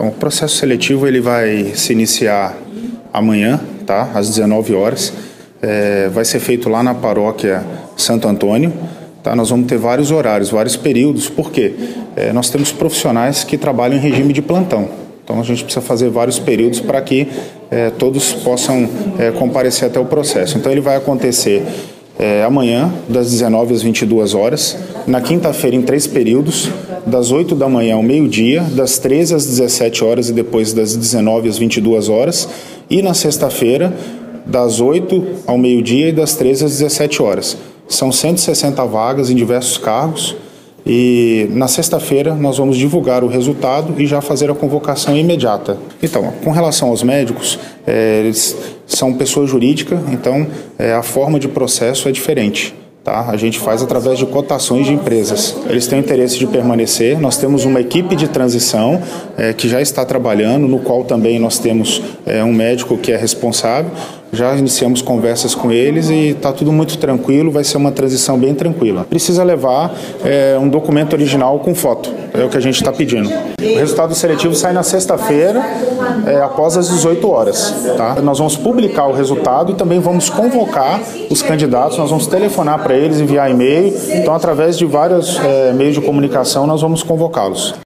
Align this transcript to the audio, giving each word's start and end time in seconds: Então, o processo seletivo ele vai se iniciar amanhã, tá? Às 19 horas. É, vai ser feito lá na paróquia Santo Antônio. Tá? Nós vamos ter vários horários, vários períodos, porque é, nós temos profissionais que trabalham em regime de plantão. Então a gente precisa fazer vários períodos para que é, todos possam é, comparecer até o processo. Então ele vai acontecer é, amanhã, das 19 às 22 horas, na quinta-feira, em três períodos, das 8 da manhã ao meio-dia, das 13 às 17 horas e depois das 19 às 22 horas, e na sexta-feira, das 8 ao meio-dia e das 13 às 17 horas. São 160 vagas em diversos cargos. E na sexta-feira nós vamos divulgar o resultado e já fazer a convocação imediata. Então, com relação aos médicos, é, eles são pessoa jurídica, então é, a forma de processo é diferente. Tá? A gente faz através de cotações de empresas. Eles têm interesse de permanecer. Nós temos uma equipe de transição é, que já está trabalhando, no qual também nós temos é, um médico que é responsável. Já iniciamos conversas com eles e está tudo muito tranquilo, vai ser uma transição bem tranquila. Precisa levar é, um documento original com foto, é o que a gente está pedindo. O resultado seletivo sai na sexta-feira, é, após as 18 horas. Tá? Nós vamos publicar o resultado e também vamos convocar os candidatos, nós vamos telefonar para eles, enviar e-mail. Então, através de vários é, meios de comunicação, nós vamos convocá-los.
Então, 0.00 0.08
o 0.08 0.12
processo 0.12 0.56
seletivo 0.56 1.06
ele 1.06 1.20
vai 1.20 1.72
se 1.74 1.92
iniciar 1.92 2.56
amanhã, 3.12 3.60
tá? 3.84 4.10
Às 4.14 4.30
19 4.30 4.74
horas. 4.74 5.12
É, 5.60 6.08
vai 6.08 6.24
ser 6.24 6.40
feito 6.40 6.70
lá 6.70 6.82
na 6.82 6.94
paróquia 6.94 7.62
Santo 7.98 8.26
Antônio. 8.26 8.72
Tá? 9.22 9.36
Nós 9.36 9.50
vamos 9.50 9.66
ter 9.66 9.76
vários 9.76 10.10
horários, 10.10 10.48
vários 10.48 10.74
períodos, 10.74 11.28
porque 11.28 11.74
é, 12.16 12.32
nós 12.32 12.48
temos 12.48 12.72
profissionais 12.72 13.44
que 13.44 13.58
trabalham 13.58 13.98
em 13.98 14.00
regime 14.00 14.32
de 14.32 14.40
plantão. 14.40 14.88
Então 15.22 15.38
a 15.38 15.42
gente 15.42 15.64
precisa 15.64 15.84
fazer 15.84 16.08
vários 16.08 16.38
períodos 16.38 16.80
para 16.80 17.02
que 17.02 17.28
é, 17.70 17.90
todos 17.90 18.32
possam 18.32 18.88
é, 19.18 19.30
comparecer 19.32 19.86
até 19.86 20.00
o 20.00 20.06
processo. 20.06 20.56
Então 20.56 20.72
ele 20.72 20.80
vai 20.80 20.96
acontecer 20.96 21.62
é, 22.18 22.42
amanhã, 22.42 22.90
das 23.06 23.30
19 23.30 23.74
às 23.74 23.82
22 23.82 24.32
horas, 24.32 24.78
na 25.06 25.20
quinta-feira, 25.20 25.76
em 25.76 25.82
três 25.82 26.06
períodos, 26.06 26.70
das 27.06 27.32
8 27.32 27.54
da 27.54 27.68
manhã 27.68 27.94
ao 27.94 28.02
meio-dia, 28.02 28.62
das 28.62 28.98
13 28.98 29.34
às 29.34 29.46
17 29.46 30.04
horas 30.04 30.28
e 30.28 30.32
depois 30.32 30.72
das 30.72 30.94
19 30.96 31.48
às 31.48 31.58
22 31.58 32.08
horas, 32.08 32.48
e 32.88 33.02
na 33.02 33.14
sexta-feira, 33.14 33.92
das 34.46 34.80
8 34.80 35.22
ao 35.46 35.56
meio-dia 35.56 36.08
e 36.08 36.12
das 36.12 36.34
13 36.34 36.64
às 36.64 36.72
17 36.72 37.22
horas. 37.22 37.56
São 37.88 38.12
160 38.12 38.84
vagas 38.84 39.30
em 39.30 39.34
diversos 39.34 39.78
cargos. 39.78 40.36
E 40.86 41.46
na 41.50 41.68
sexta-feira 41.68 42.34
nós 42.34 42.56
vamos 42.56 42.76
divulgar 42.76 43.22
o 43.22 43.28
resultado 43.28 44.00
e 44.00 44.06
já 44.06 44.22
fazer 44.22 44.50
a 44.50 44.54
convocação 44.54 45.14
imediata. 45.16 45.76
Então, 46.02 46.32
com 46.42 46.50
relação 46.50 46.88
aos 46.88 47.02
médicos, 47.02 47.58
é, 47.86 48.20
eles 48.20 48.56
são 48.86 49.12
pessoa 49.12 49.46
jurídica, 49.46 50.02
então 50.10 50.46
é, 50.78 50.94
a 50.94 51.02
forma 51.02 51.38
de 51.38 51.48
processo 51.48 52.08
é 52.08 52.12
diferente. 52.12 52.74
Tá? 53.02 53.30
A 53.30 53.36
gente 53.36 53.58
faz 53.58 53.82
através 53.82 54.18
de 54.18 54.26
cotações 54.26 54.86
de 54.86 54.92
empresas. 54.92 55.56
Eles 55.68 55.86
têm 55.86 56.00
interesse 56.00 56.38
de 56.38 56.46
permanecer. 56.46 57.18
Nós 57.18 57.38
temos 57.38 57.64
uma 57.64 57.80
equipe 57.80 58.14
de 58.14 58.28
transição 58.28 59.00
é, 59.38 59.54
que 59.54 59.68
já 59.68 59.80
está 59.80 60.04
trabalhando, 60.04 60.68
no 60.68 60.80
qual 60.80 61.02
também 61.04 61.38
nós 61.38 61.58
temos 61.58 62.02
é, 62.26 62.44
um 62.44 62.52
médico 62.52 62.98
que 62.98 63.10
é 63.10 63.16
responsável. 63.16 63.90
Já 64.32 64.54
iniciamos 64.54 65.02
conversas 65.02 65.54
com 65.54 65.72
eles 65.72 66.08
e 66.08 66.28
está 66.28 66.52
tudo 66.52 66.72
muito 66.72 66.96
tranquilo, 66.98 67.50
vai 67.50 67.64
ser 67.64 67.76
uma 67.76 67.90
transição 67.90 68.38
bem 68.38 68.54
tranquila. 68.54 69.04
Precisa 69.08 69.42
levar 69.42 69.92
é, 70.24 70.56
um 70.58 70.68
documento 70.68 71.14
original 71.14 71.58
com 71.58 71.74
foto, 71.74 72.12
é 72.32 72.44
o 72.44 72.48
que 72.48 72.56
a 72.56 72.60
gente 72.60 72.76
está 72.76 72.92
pedindo. 72.92 73.28
O 73.28 73.78
resultado 73.78 74.14
seletivo 74.14 74.54
sai 74.54 74.72
na 74.72 74.82
sexta-feira, 74.82 75.60
é, 76.26 76.40
após 76.42 76.76
as 76.76 76.88
18 76.88 77.28
horas. 77.28 77.74
Tá? 77.96 78.16
Nós 78.22 78.38
vamos 78.38 78.56
publicar 78.56 79.06
o 79.06 79.12
resultado 79.12 79.72
e 79.72 79.74
também 79.74 79.98
vamos 79.98 80.30
convocar 80.30 81.00
os 81.28 81.42
candidatos, 81.42 81.98
nós 81.98 82.10
vamos 82.10 82.26
telefonar 82.26 82.82
para 82.82 82.94
eles, 82.94 83.20
enviar 83.20 83.50
e-mail. 83.50 83.92
Então, 84.14 84.34
através 84.34 84.78
de 84.78 84.84
vários 84.84 85.38
é, 85.38 85.72
meios 85.72 85.94
de 85.94 86.00
comunicação, 86.00 86.66
nós 86.66 86.80
vamos 86.80 87.02
convocá-los. 87.02 87.74